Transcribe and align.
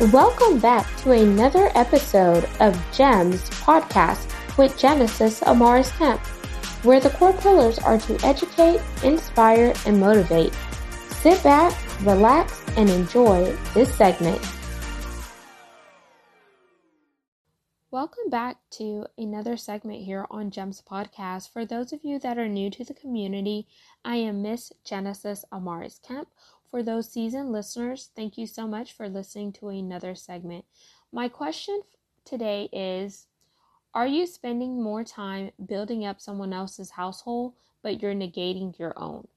Welcome 0.00 0.58
back 0.58 0.88
to 1.02 1.12
another 1.12 1.70
episode 1.76 2.48
of 2.58 2.74
GEMS 2.92 3.48
podcast 3.50 4.28
with 4.58 4.76
Genesis 4.76 5.38
Amaris 5.42 5.96
Kemp, 5.96 6.20
where 6.84 6.98
the 6.98 7.10
core 7.10 7.32
pillars 7.34 7.78
are 7.78 7.98
to 7.98 8.18
educate, 8.26 8.80
inspire, 9.04 9.72
and 9.86 10.00
motivate. 10.00 10.52
Sit 11.10 11.40
back, 11.44 11.72
relax, 12.02 12.60
and 12.76 12.90
enjoy 12.90 13.56
this 13.72 13.94
segment. 13.94 14.44
Welcome 17.92 18.28
back 18.28 18.56
to 18.72 19.06
another 19.16 19.56
segment 19.56 20.02
here 20.02 20.26
on 20.28 20.50
GEMS 20.50 20.82
Podcast. 20.82 21.52
For 21.52 21.64
those 21.64 21.92
of 21.92 22.00
you 22.02 22.18
that 22.18 22.36
are 22.38 22.48
new 22.48 22.68
to 22.70 22.82
the 22.82 22.92
community, 22.92 23.68
I 24.04 24.16
am 24.16 24.42
Miss 24.42 24.72
Genesis 24.84 25.44
Amaris 25.52 26.02
Kemp. 26.02 26.26
For 26.74 26.82
those 26.82 27.08
seasoned 27.08 27.52
listeners, 27.52 28.10
thank 28.16 28.36
you 28.36 28.48
so 28.48 28.66
much 28.66 28.94
for 28.94 29.08
listening 29.08 29.52
to 29.52 29.68
another 29.68 30.16
segment. 30.16 30.64
My 31.12 31.28
question 31.28 31.82
today 32.24 32.68
is 32.72 33.28
Are 33.94 34.08
you 34.08 34.26
spending 34.26 34.82
more 34.82 35.04
time 35.04 35.52
building 35.64 36.04
up 36.04 36.20
someone 36.20 36.52
else's 36.52 36.90
household, 36.90 37.54
but 37.80 38.02
you're 38.02 38.12
negating 38.12 38.76
your 38.76 38.92
own? 38.96 39.28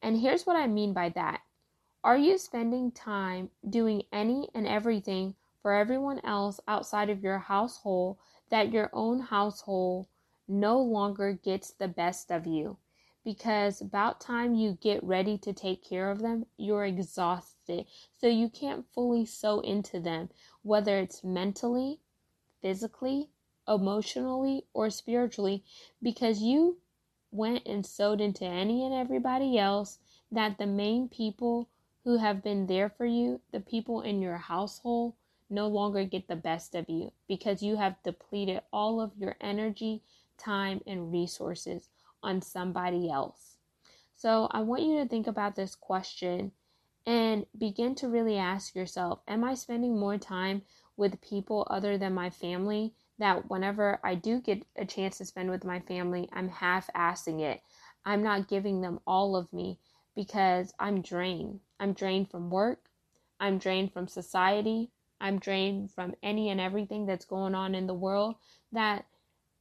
And 0.00 0.20
here's 0.20 0.46
what 0.46 0.54
I 0.54 0.68
mean 0.68 0.92
by 0.92 1.08
that 1.16 1.40
Are 2.04 2.16
you 2.16 2.38
spending 2.38 2.92
time 2.92 3.50
doing 3.68 4.04
any 4.12 4.48
and 4.54 4.68
everything? 4.68 5.34
for 5.60 5.74
everyone 5.74 6.20
else 6.22 6.60
outside 6.68 7.10
of 7.10 7.24
your 7.24 7.40
household 7.40 8.16
that 8.50 8.72
your 8.72 8.90
own 8.92 9.18
household 9.18 10.06
no 10.46 10.80
longer 10.80 11.32
gets 11.32 11.72
the 11.72 11.88
best 11.88 12.30
of 12.30 12.46
you. 12.46 12.76
Because 13.24 13.80
about 13.80 14.20
time 14.20 14.54
you 14.54 14.76
get 14.82 15.02
ready 15.02 15.38
to 15.38 15.52
take 15.54 15.82
care 15.82 16.10
of 16.10 16.20
them, 16.20 16.44
you're 16.58 16.84
exhausted. 16.84 17.86
So 18.18 18.26
you 18.26 18.50
can't 18.50 18.84
fully 18.92 19.24
sow 19.24 19.60
into 19.60 19.98
them, 19.98 20.28
whether 20.62 20.98
it's 20.98 21.24
mentally, 21.24 22.00
physically, 22.60 23.30
emotionally, 23.66 24.66
or 24.74 24.90
spiritually, 24.90 25.64
because 26.02 26.42
you 26.42 26.78
went 27.30 27.66
and 27.66 27.84
sowed 27.84 28.20
into 28.20 28.44
any 28.44 28.84
and 28.84 28.94
everybody 28.94 29.58
else 29.58 29.98
that 30.30 30.58
the 30.58 30.66
main 30.66 31.08
people 31.08 31.70
who 32.04 32.18
have 32.18 32.42
been 32.42 32.66
there 32.66 32.90
for 32.90 33.06
you, 33.06 33.40
the 33.52 33.60
people 33.60 34.02
in 34.02 34.20
your 34.20 34.36
household, 34.36 35.14
no 35.48 35.66
longer 35.66 36.04
get 36.04 36.28
the 36.28 36.36
best 36.36 36.74
of 36.74 36.88
you 36.88 37.12
because 37.26 37.62
you 37.62 37.76
have 37.76 38.02
depleted 38.02 38.60
all 38.72 39.00
of 39.00 39.16
your 39.16 39.36
energy, 39.40 40.02
time, 40.36 40.80
and 40.86 41.10
resources 41.12 41.88
on 42.24 42.42
somebody 42.42 43.10
else. 43.10 43.58
So 44.16 44.48
I 44.50 44.60
want 44.60 44.82
you 44.82 44.98
to 44.98 45.08
think 45.08 45.26
about 45.26 45.54
this 45.54 45.74
question 45.74 46.52
and 47.06 47.44
begin 47.58 47.94
to 47.96 48.08
really 48.08 48.38
ask 48.38 48.74
yourself 48.74 49.20
Am 49.28 49.44
I 49.44 49.54
spending 49.54 49.98
more 49.98 50.18
time 50.18 50.62
with 50.96 51.20
people 51.20 51.66
other 51.70 51.98
than 51.98 52.14
my 52.14 52.30
family? 52.30 52.94
That 53.18 53.48
whenever 53.48 54.00
I 54.02 54.14
do 54.16 54.40
get 54.40 54.64
a 54.76 54.84
chance 54.84 55.18
to 55.18 55.24
spend 55.24 55.50
with 55.50 55.64
my 55.64 55.80
family, 55.80 56.28
I'm 56.32 56.48
half 56.48 56.88
assing 56.96 57.40
it. 57.40 57.60
I'm 58.04 58.22
not 58.22 58.48
giving 58.48 58.80
them 58.80 59.00
all 59.06 59.36
of 59.36 59.52
me 59.52 59.78
because 60.16 60.72
I'm 60.78 61.02
drained. 61.02 61.60
I'm 61.78 61.92
drained 61.92 62.30
from 62.30 62.50
work. 62.50 62.88
I'm 63.38 63.58
drained 63.58 63.92
from 63.92 64.08
society. 64.08 64.90
I'm 65.20 65.38
drained 65.38 65.90
from 65.92 66.14
any 66.22 66.50
and 66.50 66.60
everything 66.60 67.06
that's 67.06 67.24
going 67.24 67.54
on 67.54 67.74
in 67.74 67.86
the 67.86 67.94
world, 67.94 68.36
that 68.72 69.06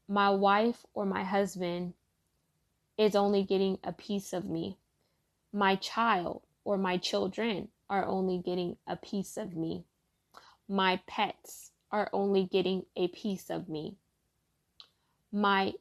my 0.07 0.29
wife 0.29 0.85
or 0.93 1.05
my 1.05 1.23
husband 1.23 1.93
is 2.97 3.15
only 3.15 3.43
getting 3.43 3.79
a 3.83 3.91
piece 3.91 4.33
of 4.33 4.45
me. 4.45 4.77
My 5.51 5.75
child 5.75 6.41
or 6.63 6.77
my 6.77 6.97
children 6.97 7.69
are 7.89 8.05
only 8.05 8.37
getting 8.37 8.77
a 8.87 8.95
piece 8.95 9.37
of 9.37 9.55
me. 9.55 9.85
My 10.67 11.01
pets 11.07 11.71
are 11.91 12.09
only 12.13 12.45
getting 12.45 12.85
a 12.95 13.07
piece 13.07 13.49
of 13.49 13.69
me. 13.69 13.95
My 15.31 15.73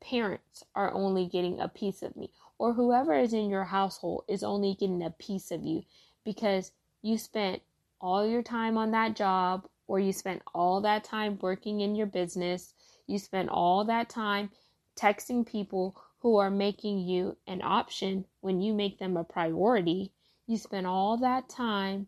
parents 0.00 0.64
are 0.74 0.92
only 0.92 1.26
getting 1.26 1.60
a 1.60 1.68
piece 1.68 2.02
of 2.02 2.16
me. 2.16 2.30
Or 2.58 2.74
whoever 2.74 3.14
is 3.14 3.32
in 3.32 3.50
your 3.50 3.64
household 3.64 4.24
is 4.28 4.42
only 4.42 4.74
getting 4.74 5.02
a 5.02 5.10
piece 5.10 5.50
of 5.50 5.64
you 5.64 5.82
because 6.24 6.72
you 7.02 7.18
spent 7.18 7.62
all 8.00 8.26
your 8.26 8.42
time 8.42 8.76
on 8.76 8.90
that 8.92 9.16
job 9.16 9.66
or 9.86 9.98
you 9.98 10.12
spent 10.12 10.42
all 10.54 10.80
that 10.82 11.04
time 11.04 11.38
working 11.40 11.80
in 11.80 11.94
your 11.94 12.06
business, 12.06 12.74
you 13.06 13.18
spent 13.18 13.48
all 13.48 13.84
that 13.84 14.08
time 14.08 14.50
texting 14.96 15.46
people 15.46 15.96
who 16.24 16.38
are 16.38 16.50
making 16.50 17.00
you 17.00 17.36
an 17.46 17.60
option 17.62 18.24
when 18.40 18.58
you 18.58 18.72
make 18.72 18.98
them 18.98 19.14
a 19.14 19.22
priority, 19.22 20.10
you 20.46 20.56
spend 20.56 20.86
all 20.86 21.18
that 21.18 21.50
time 21.50 22.06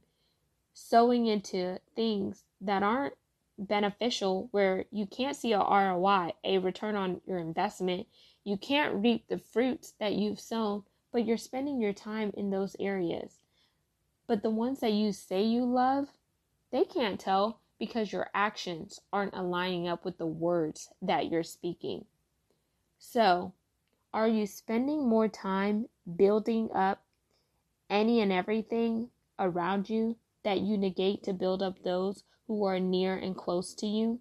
sowing 0.73 1.27
into 1.27 1.79
things 1.95 2.43
that 2.63 2.83
aren't 2.83 3.13
beneficial 3.59 4.49
where 4.53 4.87
you 4.91 5.05
can't 5.05 5.37
see 5.37 5.53
a 5.53 5.59
ROI, 5.59 6.33
a 6.45 6.57
return 6.57 6.97
on 6.97 7.21
your 7.27 7.37
investment. 7.37 8.07
You 8.43 8.57
can't 8.57 8.95
reap 8.95 9.29
the 9.29 9.37
fruits 9.37 9.93
that 10.01 10.15
you've 10.15 10.41
sown, 10.41 10.85
but 11.13 11.27
you're 11.27 11.37
spending 11.37 11.79
your 11.79 11.93
time 11.93 12.33
in 12.39 12.49
those 12.49 12.75
areas. 12.81 13.39
But 14.27 14.43
the 14.43 14.49
ones 14.49 14.81
that 14.81 14.95
you 14.95 15.13
say 15.13 15.43
you 15.43 15.67
love, 15.67 16.09
they 16.73 16.85
can't 16.85 17.21
tell 17.21 17.61
because 17.79 18.13
your 18.13 18.31
actions 18.33 18.99
aren't 19.13 19.35
aligning 19.35 19.87
up 19.87 20.07
with 20.07 20.17
the 20.17 20.25
words 20.25 20.89
that 21.03 21.31
you're 21.31 21.43
speaking. 21.43 22.07
So, 22.99 23.53
are 24.17 24.27
you 24.27 24.47
spending 24.47 25.07
more 25.07 25.29
time 25.29 25.85
building 26.17 26.71
up 26.75 27.05
any 27.91 28.23
and 28.23 28.33
everything 28.33 29.11
around 29.39 29.91
you 29.91 30.17
that 30.43 30.59
you 30.59 30.79
negate 30.79 31.23
to 31.23 31.35
build 31.35 31.63
up 31.63 31.83
those 31.83 32.25
who 32.47 32.65
are 32.65 32.81
near 32.81 33.15
and 33.15 33.37
close 33.37 33.75
to 33.75 33.87
you? 33.87 34.19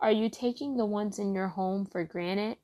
Are 0.00 0.10
you 0.10 0.28
taking 0.28 0.76
the 0.76 0.84
ones 0.84 1.20
in 1.20 1.32
your 1.32 1.46
home 1.46 1.86
for 1.86 2.02
granted 2.02 2.56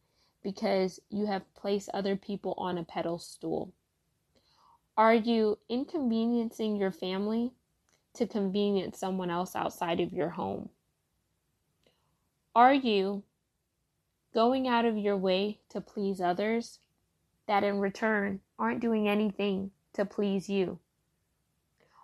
because 0.43 0.99
you 1.09 1.27
have 1.27 1.55
placed 1.55 1.89
other 1.95 2.17
people 2.17 2.55
on 2.59 2.79
a 2.79 2.83
pedestal? 2.83 3.73
Are 4.97 5.15
you 5.15 5.61
inconveniencing 5.69 6.75
your 6.75 6.91
family 6.91 7.53
to 8.15 8.27
convenience 8.27 8.99
someone 8.99 9.31
else 9.31 9.55
outside 9.55 10.01
of 10.01 10.13
your 10.13 10.31
home? 10.31 10.71
Are 12.57 12.75
you 12.75 13.23
going 14.35 14.67
out 14.67 14.85
of 14.85 14.99
your 14.99 15.17
way 15.17 15.61
to 15.71 15.81
please 15.81 16.21
others 16.21 16.81
that 17.47 17.63
in 17.63 17.79
return 17.79 18.41
aren't 18.59 18.81
doing 18.81 19.09
anything 19.09 19.71
to 19.93 20.05
please 20.05 20.49
you? 20.49 20.79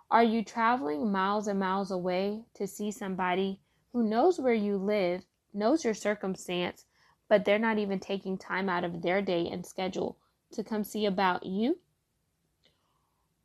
Are 0.09 0.23
you 0.23 0.43
traveling 0.43 1.11
miles 1.11 1.47
and 1.47 1.59
miles 1.59 1.91
away 1.91 2.43
to 2.55 2.67
see 2.67 2.91
somebody 2.91 3.59
who 3.91 4.03
knows 4.03 4.39
where 4.39 4.53
you 4.53 4.77
live, 4.77 5.23
knows 5.53 5.83
your 5.83 5.93
circumstance, 5.93 6.85
but 7.27 7.45
they're 7.45 7.59
not 7.59 7.77
even 7.77 7.99
taking 7.99 8.37
time 8.37 8.69
out 8.69 8.83
of 8.83 9.01
their 9.01 9.21
day 9.21 9.47
and 9.49 9.65
schedule 9.65 10.17
to 10.51 10.63
come 10.63 10.83
see 10.83 11.05
about 11.05 11.45
you? 11.45 11.79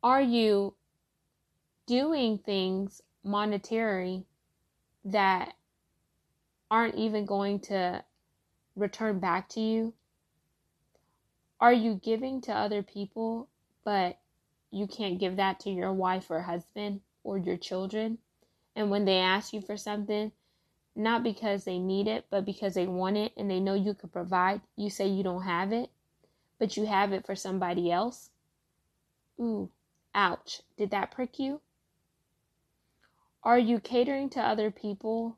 Are 0.03 0.21
you 0.21 0.75
doing 1.85 2.37
things 2.37 3.01
monetary 3.23 4.25
that 5.05 5.53
aren't 6.69 6.95
even 6.95 7.25
going 7.25 7.59
to 7.61 8.03
return 8.77 9.19
back 9.19 9.49
to 9.49 9.59
you? 9.59 9.93
Are 11.59 11.73
you 11.73 11.95
giving 11.95 12.39
to 12.41 12.53
other 12.53 12.83
people, 12.83 13.49
but 13.83 14.19
you 14.71 14.87
can't 14.87 15.19
give 15.19 15.35
that 15.37 15.59
to 15.61 15.69
your 15.69 15.91
wife 15.91 16.29
or 16.29 16.41
husband 16.41 17.01
or 17.23 17.37
your 17.37 17.57
children? 17.57 18.19
And 18.75 18.91
when 18.91 19.05
they 19.05 19.17
ask 19.17 19.53
you 19.53 19.61
for 19.61 19.75
something, 19.75 20.31
not 20.95 21.23
because 21.23 21.63
they 21.63 21.79
need 21.79 22.07
it, 22.07 22.25
but 22.29 22.45
because 22.45 22.75
they 22.75 22.87
want 22.87 23.17
it 23.17 23.33
and 23.35 23.49
they 23.49 23.59
know 23.59 23.73
you 23.73 23.93
could 23.93 24.11
provide, 24.11 24.61
you 24.75 24.89
say 24.89 25.07
you 25.07 25.23
don't 25.23 25.43
have 25.43 25.73
it, 25.73 25.89
but 26.59 26.77
you 26.77 26.85
have 26.85 27.11
it 27.11 27.25
for 27.25 27.35
somebody 27.35 27.91
else? 27.91 28.29
Ooh, 29.39 29.69
Ouch, 30.17 30.63
did 30.77 30.89
that 30.89 31.11
prick 31.11 31.37
you? 31.37 31.61
Are 33.43 33.59
you 33.59 33.79
catering 33.79 34.29
to 34.31 34.41
other 34.41 34.71
people 34.71 35.37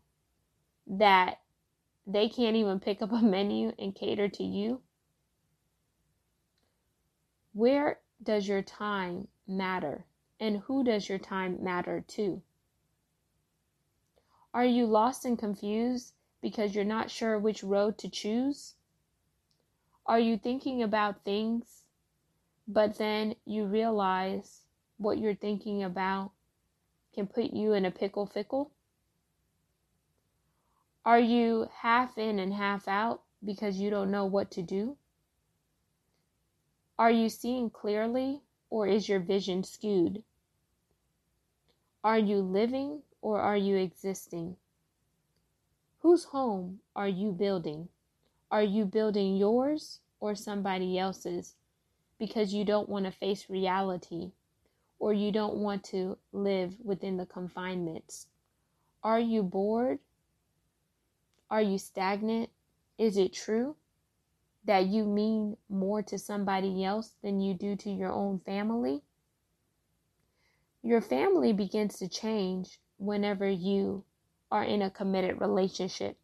that 0.88 1.40
they 2.12 2.28
can't 2.28 2.56
even 2.56 2.80
pick 2.80 3.04
up 3.04 3.12
a 3.12 3.22
menu 3.22 3.72
and 3.78 3.94
cater 3.94 4.28
to 4.28 4.44
you? 4.44 4.82
Where 7.54 8.00
does 8.22 8.48
your 8.48 8.64
time 8.64 9.28
matter? 9.48 10.06
And 10.40 10.58
who 10.58 10.84
does 10.84 11.08
your 11.08 11.20
time 11.20 11.64
matter 11.64 12.04
to? 12.08 12.42
Are 14.54 14.66
you 14.66 14.88
lost 14.88 15.26
and 15.26 15.38
confused 15.38 16.14
because 16.42 16.74
you're 16.74 16.84
not 16.84 17.12
sure 17.12 17.38
which 17.38 17.64
road 17.64 18.00
to 18.00 18.10
choose? 18.10 18.74
Are 20.08 20.20
you 20.20 20.38
thinking 20.38 20.82
about 20.82 21.24
things, 21.24 21.84
but 22.68 22.98
then 22.98 23.36
you 23.46 23.66
realize 23.66 24.62
what 24.98 25.20
you're 25.20 25.36
thinking 25.36 25.84
about 25.84 26.32
can 27.14 27.28
put 27.28 27.54
you 27.54 27.74
in 27.74 27.86
a 27.86 27.92
pickle 27.92 28.26
fickle? 28.26 28.72
Are 31.06 31.20
you 31.20 31.68
half 31.82 32.18
in 32.18 32.40
and 32.40 32.54
half 32.54 32.88
out 32.88 33.22
because 33.44 33.78
you 33.78 33.90
don't 33.90 34.12
know 34.12 34.26
what 34.26 34.52
to 34.52 34.62
do? 34.62 34.98
Are 36.98 37.12
you 37.12 37.30
seeing 37.30 37.70
clearly 37.70 38.42
or 38.70 38.86
is 38.86 39.08
your 39.08 39.22
vision 39.22 39.64
skewed? 39.64 40.24
Are 42.04 42.20
you 42.20 42.42
living 42.42 43.04
or 43.22 43.40
are 43.40 43.56
you 43.58 43.78
existing? 43.78 44.58
Whose 46.02 46.26
home 46.26 46.80
are 46.96 47.08
you 47.08 47.32
building? 47.32 47.88
Are 48.52 48.64
you 48.64 48.86
building 48.86 49.38
yours 49.38 50.02
or 50.20 50.36
somebody 50.36 51.00
else's 51.00 51.56
because 52.18 52.54
you 52.54 52.66
don't 52.66 52.90
want 52.90 53.06
to 53.06 53.12
face 53.12 53.50
reality 53.50 54.32
or 55.00 55.14
you 55.14 55.32
don't 55.32 55.56
want 55.56 55.84
to 55.86 56.18
live 56.34 56.76
within 56.84 57.16
the 57.16 57.26
confinements? 57.26 58.28
Are 59.04 59.20
you 59.20 59.44
bored? 59.44 60.00
Are 61.50 61.62
you 61.62 61.78
stagnant? 61.78 62.50
Is 62.98 63.18
it 63.18 63.34
true 63.34 63.76
that 64.66 64.86
you 64.86 65.06
mean 65.06 65.58
more 65.70 66.04
to 66.04 66.20
somebody 66.20 66.84
else 66.84 67.16
than 67.24 67.42
you 67.42 67.54
do 67.54 67.76
to 67.78 67.90
your 67.90 68.12
own 68.12 68.40
family? 68.40 69.02
Your 70.84 71.02
family 71.02 71.54
begins 71.54 71.98
to 72.00 72.08
change 72.08 72.80
whenever 72.98 73.50
you 73.50 74.04
are 74.52 74.64
in 74.64 74.82
a 74.82 74.92
committed 74.92 75.42
relationship. 75.42 76.18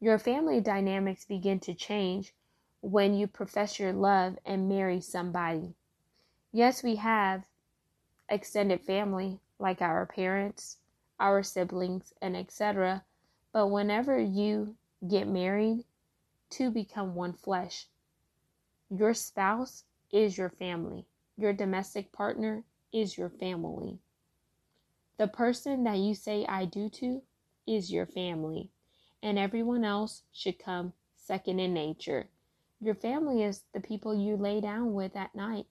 Your 0.00 0.18
family 0.18 0.60
dynamics 0.60 1.24
begin 1.24 1.58
to 1.60 1.74
change 1.74 2.34
when 2.80 3.14
you 3.14 3.26
profess 3.26 3.80
your 3.80 3.92
love 3.92 4.38
and 4.44 4.68
marry 4.68 5.00
somebody. 5.00 5.74
Yes, 6.52 6.82
we 6.82 6.96
have 6.96 7.44
extended 8.28 8.82
family 8.82 9.40
like 9.58 9.80
our 9.80 10.06
parents, 10.06 10.76
our 11.18 11.42
siblings, 11.42 12.12
and 12.20 12.36
etc. 12.36 13.04
But 13.56 13.68
whenever 13.68 14.18
you 14.18 14.76
get 15.08 15.26
married, 15.26 15.86
to 16.50 16.70
become 16.70 17.14
one 17.14 17.32
flesh. 17.32 17.86
Your 18.90 19.14
spouse 19.14 19.84
is 20.12 20.36
your 20.36 20.50
family. 20.50 21.06
Your 21.38 21.54
domestic 21.54 22.12
partner 22.12 22.64
is 22.92 23.16
your 23.16 23.30
family. 23.30 23.98
The 25.16 25.28
person 25.28 25.84
that 25.84 25.96
you 25.96 26.14
say 26.14 26.44
I 26.46 26.66
do 26.66 26.90
to 27.00 27.22
is 27.66 27.90
your 27.90 28.04
family, 28.04 28.72
and 29.22 29.38
everyone 29.38 29.86
else 29.86 30.24
should 30.32 30.58
come 30.58 30.92
second 31.16 31.58
in 31.58 31.72
nature. 31.72 32.28
Your 32.78 32.94
family 32.94 33.42
is 33.42 33.62
the 33.72 33.80
people 33.80 34.14
you 34.14 34.36
lay 34.36 34.60
down 34.60 34.92
with 34.92 35.16
at 35.16 35.34
night 35.34 35.64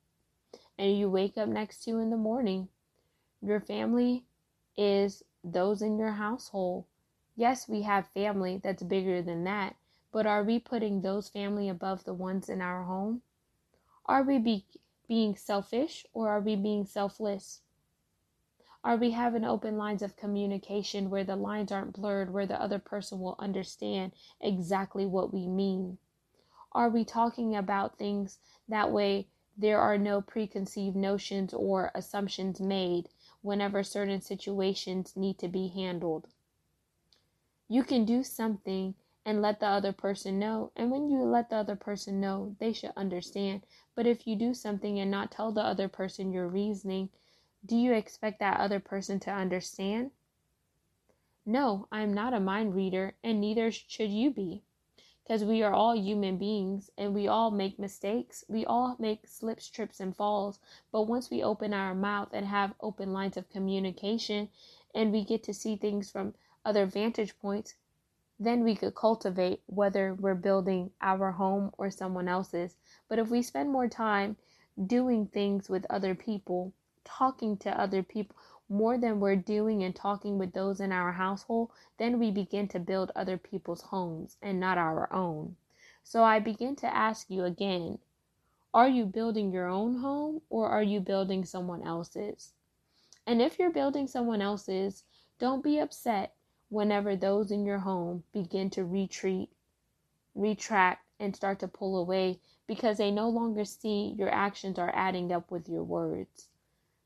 and 0.80 0.98
you 0.98 1.08
wake 1.08 1.38
up 1.38 1.50
next 1.50 1.84
to 1.84 2.00
in 2.00 2.10
the 2.10 2.18
morning. 2.18 2.68
Your 3.44 3.60
family 3.60 4.26
is 4.76 5.22
those 5.44 5.84
in 5.84 6.00
your 6.00 6.14
household. 6.14 6.86
Yes, 7.38 7.68
we 7.68 7.82
have 7.84 8.08
family 8.08 8.58
that's 8.58 8.82
bigger 8.84 9.22
than 9.22 9.44
that, 9.44 9.76
but 10.12 10.26
are 10.26 10.44
we 10.44 10.58
putting 10.60 11.02
those 11.02 11.30
family 11.30 11.70
above 11.70 12.04
the 12.06 12.14
ones 12.14 12.50
in 12.50 12.62
our 12.62 12.86
home? 12.86 13.22
Are 14.06 14.24
we 14.24 14.40
be, 14.40 14.66
being 15.08 15.36
selfish 15.36 16.06
or 16.14 16.30
are 16.30 16.42
we 16.42 16.56
being 16.56 16.86
selfless? 16.86 17.62
Are 18.86 18.96
we 18.96 19.12
having 19.12 19.44
open 19.44 19.78
lines 19.78 20.02
of 20.02 20.16
communication 20.16 21.10
where 21.10 21.26
the 21.26 21.36
lines 21.36 21.72
aren't 21.72 21.94
blurred, 21.94 22.32
where 22.32 22.46
the 22.46 22.62
other 22.62 22.80
person 22.80 23.20
will 23.20 23.36
understand 23.40 24.14
exactly 24.40 25.06
what 25.06 25.34
we 25.34 25.48
mean? 25.48 25.98
Are 26.72 26.90
we 26.90 27.04
talking 27.06 27.56
about 27.56 27.98
things 27.98 28.40
that 28.70 28.92
way 28.92 29.28
there 29.58 29.80
are 29.82 29.98
no 29.98 30.22
preconceived 30.22 30.96
notions 30.96 31.54
or 31.54 31.92
assumptions 31.96 32.62
made 32.62 33.10
whenever 33.42 33.84
certain 33.84 34.22
situations 34.22 35.18
need 35.18 35.40
to 35.40 35.50
be 35.50 35.70
handled? 35.70 36.30
You 37.68 37.84
can 37.84 38.06
do 38.06 38.24
something 38.24 38.96
and 39.26 39.42
let 39.42 39.60
the 39.60 39.68
other 39.68 39.92
person 39.92 40.38
know. 40.38 40.72
And 40.76 40.92
when 40.92 41.10
you 41.10 41.24
let 41.24 41.50
the 41.50 41.56
other 41.56 41.76
person 41.76 42.22
know, 42.22 42.56
they 42.60 42.74
should 42.74 42.92
understand. 42.96 43.66
But 43.96 44.06
if 44.06 44.28
you 44.28 44.36
do 44.36 44.54
something 44.54 45.00
and 45.00 45.10
not 45.10 45.32
tell 45.32 45.52
the 45.52 45.64
other 45.64 45.88
person 45.88 46.32
your 46.32 46.48
reasoning, 46.48 47.10
do 47.66 47.76
you 47.76 47.94
expect 47.94 48.40
that 48.40 48.60
other 48.60 48.80
person 48.80 49.20
to 49.22 49.32
understand? 49.32 50.12
No, 51.44 51.88
I 51.92 52.02
am 52.02 52.14
not 52.14 52.34
a 52.34 52.40
mind 52.40 52.76
reader, 52.76 53.16
and 53.24 53.42
neither 53.42 53.72
should 53.72 54.12
you 54.12 54.30
be. 54.30 54.62
Because 55.24 55.44
we 55.44 55.64
are 55.64 55.74
all 55.74 55.96
human 55.96 56.38
beings 56.38 56.92
and 57.00 57.16
we 57.16 57.28
all 57.28 57.50
make 57.50 57.80
mistakes. 57.80 58.44
We 58.48 58.64
all 58.64 58.96
make 59.00 59.28
slips, 59.28 59.68
trips, 59.70 60.00
and 60.00 60.16
falls. 60.16 60.60
But 60.92 61.08
once 61.08 61.32
we 61.32 61.42
open 61.42 61.74
our 61.74 61.96
mouth 61.96 62.30
and 62.32 62.46
have 62.46 62.76
open 62.80 63.12
lines 63.12 63.36
of 63.36 63.50
communication 63.50 64.50
and 64.94 65.12
we 65.12 65.24
get 65.24 65.42
to 65.46 65.54
see 65.54 65.78
things 65.78 66.12
from 66.12 66.36
other 66.66 66.86
vantage 66.86 67.38
points, 67.40 67.76
then 68.40 68.64
we 68.64 68.76
could 68.76 68.96
cultivate 68.96 69.62
whether 69.68 70.14
we're 70.14 70.36
building 70.36 70.92
our 71.00 71.32
home 71.32 71.72
or 71.78 71.90
someone 71.90 72.28
else's. 72.28 72.76
But 73.08 73.20
if 73.20 73.30
we 73.30 73.42
spend 73.42 73.72
more 73.72 73.88
time 73.88 74.36
doing 74.86 75.28
things 75.28 75.70
with 75.70 75.86
other 75.90 76.16
people, 76.16 76.74
talking 77.06 77.56
to 77.58 77.80
other 77.80 78.04
people 78.04 78.36
more 78.68 78.98
than 78.98 79.20
we're 79.20 79.36
doing 79.36 79.84
and 79.84 79.96
talking 79.96 80.38
with 80.38 80.52
those 80.54 80.82
in 80.82 80.92
our 80.92 81.14
household, 81.14 81.72
then 81.98 82.20
we 82.20 82.32
begin 82.32 82.68
to 82.68 82.80
build 82.80 83.12
other 83.16 83.38
people's 83.38 83.84
homes 83.84 84.38
and 84.42 84.60
not 84.60 84.78
our 84.78 85.12
own. 85.14 85.56
So 86.04 86.24
I 86.24 86.40
begin 86.40 86.76
to 86.78 86.94
ask 86.94 87.30
you 87.30 87.46
again 87.46 88.00
are 88.74 88.90
you 88.90 89.06
building 89.06 89.54
your 89.54 89.68
own 89.68 90.00
home 90.00 90.42
or 90.50 90.68
are 90.68 90.84
you 90.84 91.00
building 91.00 91.46
someone 91.46 91.82
else's? 91.82 92.52
And 93.26 93.42
if 93.42 93.58
you're 93.58 93.72
building 93.72 94.06
someone 94.08 94.42
else's, 94.42 95.06
don't 95.40 95.64
be 95.64 95.80
upset 95.80 96.35
whenever 96.76 97.16
those 97.16 97.52
in 97.52 97.66
your 97.66 97.80
home 97.80 98.22
begin 98.34 98.70
to 98.70 98.84
retreat, 98.84 99.50
retract, 100.36 101.02
and 101.22 101.34
start 101.34 101.58
to 101.58 101.70
pull 101.70 101.98
away 101.98 102.38
because 102.68 102.98
they 102.98 103.10
no 103.10 103.30
longer 103.30 103.64
see 103.64 104.14
your 104.18 104.30
actions 104.30 104.78
are 104.78 104.92
adding 104.94 105.32
up 105.32 105.50
with 105.50 105.70
your 105.70 105.84
words. 105.84 106.50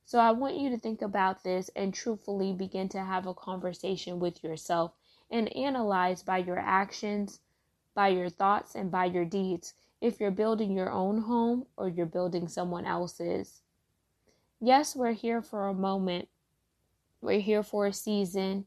So 0.05 0.17
I 0.17 0.31
want 0.31 0.57
you 0.57 0.71
to 0.71 0.77
think 0.79 1.03
about 1.03 1.43
this 1.43 1.69
and 1.75 1.93
truthfully 1.93 2.51
begin 2.51 2.89
to 2.89 3.03
have 3.03 3.27
a 3.27 3.33
conversation 3.35 4.19
with 4.19 4.43
yourself 4.43 4.93
and 5.29 5.55
analyze 5.55 6.23
by 6.23 6.39
your 6.39 6.57
actions, 6.57 7.39
by 7.93 8.07
your 8.07 8.29
thoughts, 8.29 8.73
and 8.73 8.89
by 8.89 9.05
your 9.05 9.25
deeds 9.25 9.75
if 10.01 10.19
you're 10.19 10.31
building 10.31 10.75
your 10.75 10.89
own 10.89 11.21
home 11.21 11.67
or 11.77 11.87
you're 11.87 12.07
building 12.07 12.47
someone 12.47 12.87
else's. 12.87 13.61
Yes, 14.59 14.95
we're 14.95 15.11
here 15.11 15.43
for 15.43 15.67
a 15.67 15.75
moment. 15.75 16.27
We're 17.21 17.39
here 17.39 17.61
for 17.61 17.85
a 17.85 17.93
season. 17.93 18.65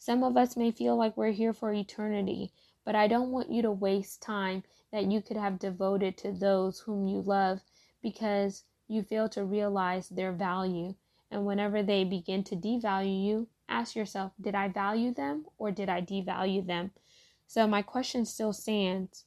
Some 0.00 0.24
of 0.24 0.34
us 0.34 0.56
may 0.56 0.70
feel 0.70 0.96
like 0.96 1.14
we're 1.14 1.30
here 1.32 1.52
for 1.52 1.74
eternity, 1.74 2.54
but 2.86 2.94
I 2.94 3.06
don't 3.06 3.32
want 3.32 3.50
you 3.50 3.60
to 3.60 3.70
waste 3.70 4.22
time 4.22 4.64
that 4.92 5.12
you 5.12 5.20
could 5.20 5.36
have 5.36 5.58
devoted 5.58 6.16
to 6.16 6.32
those 6.32 6.80
whom 6.80 7.06
you 7.06 7.20
love 7.20 7.60
because 8.02 8.64
you 8.88 9.02
fail 9.02 9.28
to 9.28 9.44
realize 9.44 10.08
their 10.08 10.32
value. 10.32 10.94
And 11.30 11.44
whenever 11.44 11.82
they 11.82 12.04
begin 12.04 12.42
to 12.44 12.56
devalue 12.56 13.26
you, 13.26 13.48
ask 13.68 13.94
yourself, 13.94 14.32
did 14.40 14.54
I 14.54 14.68
value 14.68 15.12
them 15.12 15.44
or 15.58 15.70
did 15.70 15.90
I 15.90 16.00
devalue 16.00 16.66
them? 16.66 16.92
So 17.46 17.66
my 17.66 17.82
question 17.82 18.24
still 18.24 18.54
stands. 18.54 19.26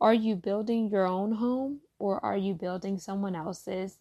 Are 0.00 0.14
you 0.14 0.36
building 0.36 0.90
your 0.90 1.08
own 1.08 1.32
home 1.32 1.80
or 1.98 2.24
are 2.24 2.36
you 2.36 2.54
building 2.54 2.98
someone 2.98 3.34
else's? 3.34 3.98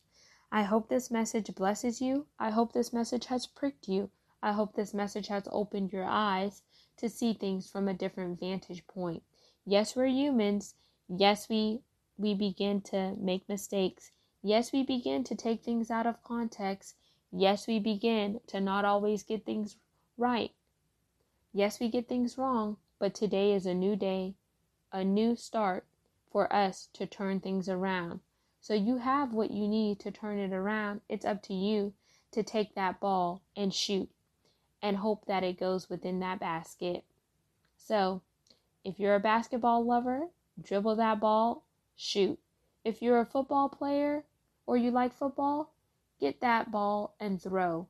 I 0.52 0.62
hope 0.62 0.90
this 0.90 1.10
message 1.10 1.56
blesses 1.56 2.02
you. 2.02 2.28
I 2.38 2.52
hope 2.52 2.72
this 2.72 2.94
message 2.94 3.26
has 3.26 3.48
pricked 3.48 3.88
you. 3.88 4.12
I 4.46 4.52
hope 4.52 4.74
this 4.74 4.94
message 4.94 5.28
has 5.28 5.48
opened 5.50 5.94
your 5.94 6.04
eyes 6.04 6.64
to 6.98 7.08
see 7.08 7.34
things 7.34 7.70
from 7.70 7.88
a 7.88 7.94
different 7.94 8.42
vantage 8.42 8.86
point. 8.88 9.24
Yes, 9.66 9.96
we're 9.96 10.08
humans. 10.08 10.76
Yes, 11.08 11.48
we 11.48 11.80
we 12.18 12.34
begin 12.34 12.82
to 12.82 13.16
make 13.16 13.48
mistakes. 13.48 14.12
Yes, 14.42 14.74
we 14.74 14.84
begin 14.84 15.24
to 15.24 15.36
take 15.36 15.64
things 15.64 15.90
out 15.90 16.06
of 16.06 16.22
context. 16.24 16.98
Yes, 17.32 17.68
we 17.68 17.80
begin 17.80 18.42
to 18.48 18.60
not 18.60 18.84
always 18.84 19.24
get 19.24 19.46
things 19.46 19.78
right. 20.18 20.52
Yes, 21.54 21.80
we 21.80 21.88
get 21.88 22.10
things 22.10 22.38
wrong, 22.38 22.76
but 23.00 23.16
today 23.16 23.54
is 23.54 23.66
a 23.66 23.74
new 23.74 23.96
day, 23.96 24.36
a 24.92 25.06
new 25.06 25.38
start 25.38 25.86
for 26.30 26.52
us 26.54 26.90
to 26.92 27.06
turn 27.08 27.40
things 27.40 27.70
around. 27.70 28.20
So 28.60 28.74
you 28.74 28.98
have 28.98 29.32
what 29.32 29.52
you 29.52 29.70
need 29.70 30.02
to 30.02 30.12
turn 30.12 30.38
it 30.38 30.52
around. 30.52 31.00
It's 31.08 31.24
up 31.26 31.42
to 31.44 31.54
you 31.54 31.94
to 32.32 32.44
take 32.44 32.76
that 32.76 33.00
ball 33.00 33.42
and 33.56 33.74
shoot 33.74 34.10
and 34.84 34.98
hope 34.98 35.26
that 35.26 35.44
it 35.44 35.60
goes 35.60 35.90
within 35.90 36.20
that 36.20 36.40
basket. 36.40 37.06
So, 37.76 38.22
if 38.84 39.00
you're 39.00 39.16
a 39.16 39.20
basketball 39.20 39.84
lover, 39.84 40.28
dribble 40.62 40.98
that 40.98 41.20
ball, 41.22 41.64
shoot. 41.96 42.38
If 42.84 43.02
you're 43.02 43.22
a 43.22 43.26
football 43.26 43.70
player, 43.70 44.26
or 44.66 44.78
you 44.78 44.92
like 44.92 45.14
football, 45.14 45.72
get 46.20 46.42
that 46.42 46.70
ball 46.72 47.16
and 47.20 47.42
throw. 47.42 47.88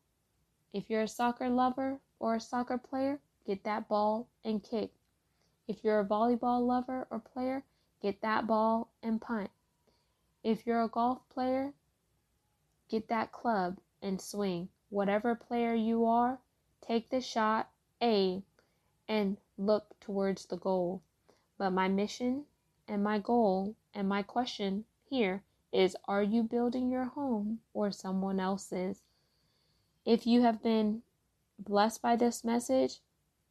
If 0.72 0.90
you're 0.90 1.02
a 1.02 1.08
soccer 1.08 1.50
lover 1.50 2.00
or 2.20 2.36
a 2.36 2.40
soccer 2.40 2.78
player, 2.78 3.20
get 3.46 3.64
that 3.64 3.88
ball 3.88 4.28
and 4.46 4.64
kick. 4.64 4.92
If 5.68 5.84
you're 5.84 6.00
a 6.00 6.06
volleyball 6.06 6.66
lover 6.66 7.08
or 7.10 7.20
player, 7.20 7.64
get 8.02 8.22
that 8.22 8.48
ball 8.48 8.92
and 9.02 9.20
punt. 9.20 9.50
If 10.44 10.68
you're 10.68 10.84
a 10.84 10.90
golf 10.90 11.28
player, 11.30 11.74
get 12.90 13.08
that 13.08 13.32
club 13.32 13.80
and 14.02 14.20
swing. 14.20 14.70
Whatever 14.90 15.36
player 15.36 15.74
you 15.74 16.06
are, 16.06 16.40
take 16.86 17.10
the 17.10 17.22
shot, 17.22 17.70
A 18.02 18.44
and 19.08 19.38
look 19.58 20.00
towards 20.00 20.46
the 20.46 20.58
goal. 20.58 21.02
But 21.58 21.72
my 21.72 21.88
mission 21.88 22.46
and 22.88 23.04
my 23.04 23.20
goal 23.20 23.75
and 23.94 24.10
my 24.10 24.22
question 24.22 24.86
here 25.10 25.44
is 25.72 25.96
are 26.08 26.24
you 26.24 26.44
building 26.44 26.90
your 26.90 27.06
home 27.06 27.60
or 27.74 27.92
someone 27.92 28.40
else's? 28.40 29.02
If 30.06 30.28
you 30.28 30.42
have 30.42 30.62
been 30.62 31.04
blessed 31.58 32.02
by 32.02 32.16
this 32.16 32.44
message, 32.44 33.00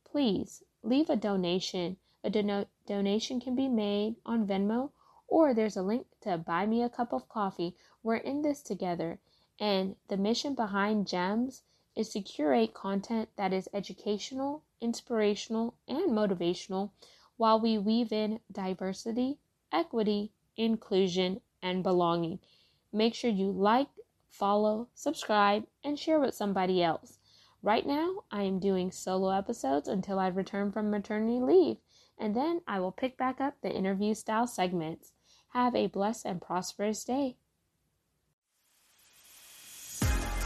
please 0.05 0.63
leave 0.83 1.09
a 1.09 1.17
donation. 1.17 1.97
A 2.23 2.31
dono- 2.31 2.67
donation 2.87 3.41
can 3.41 3.57
be 3.57 3.69
made 3.69 4.17
on 4.27 4.47
Venmo, 4.47 4.91
or 5.27 5.55
there's 5.55 5.77
a 5.77 5.83
link 5.83 6.07
to 6.21 6.37
buy 6.39 6.67
me 6.67 6.83
a 6.83 6.91
cup 6.91 7.13
of 7.13 7.29
coffee. 7.29 7.75
We're 8.03 8.17
in 8.17 8.43
this 8.43 8.63
together. 8.63 9.19
And 9.59 9.97
the 10.09 10.17
mission 10.17 10.55
behind 10.55 11.07
GEMS 11.07 11.63
is 11.97 12.11
to 12.11 12.21
curate 12.21 12.75
content 12.75 13.29
that 13.37 13.53
is 13.53 13.69
educational, 13.75 14.63
inspirational, 14.81 15.75
and 15.87 16.11
motivational 16.11 16.91
while 17.37 17.61
we 17.61 17.79
weave 17.79 18.13
in 18.13 18.41
diversity, 18.51 19.39
equity, 19.73 20.33
inclusion, 20.57 21.41
and 21.63 21.83
belonging. 21.83 22.39
Make 22.93 23.15
sure 23.15 23.31
you 23.31 23.51
like, 23.51 23.89
follow, 24.31 24.89
subscribe, 24.95 25.67
and 25.85 25.99
share 25.99 26.21
with 26.21 26.35
somebody 26.35 26.83
else. 26.83 27.19
Right 27.63 27.87
now, 27.87 28.25
I 28.31 28.43
am 28.43 28.59
doing 28.59 28.91
solo 28.91 29.31
episodes 29.31 29.89
until 29.89 30.19
I 30.19 30.29
return 30.29 30.73
from 30.73 30.91
maternity 30.91 31.41
leave, 31.41 31.77
and 32.19 32.35
then 32.35 32.61
I 32.67 32.81
will 32.81 32.93
pick 32.93 33.17
back 33.17 33.41
up 33.41 33.55
the 33.61 33.73
interview 33.73 34.15
style 34.15 34.47
segments. 34.47 35.13
Have 35.51 35.75
a 35.75 35.87
blessed 35.87 36.27
and 36.27 36.41
prosperous 36.41 37.05
day. 37.05 37.37